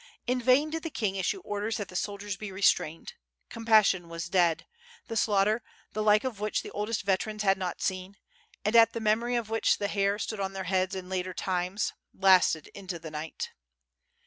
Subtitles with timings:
[0.25, 3.13] In vain did the king issue orders that the soldiers be restrained.
[3.49, 4.65] Compassion was dead;
[5.07, 5.61] the slaughter,
[5.93, 8.17] the like of which the oldest veterans had not seen,
[8.65, 11.93] and at the memory of which the hair stood on their heads in later times,
[12.15, 13.51] lasted until night.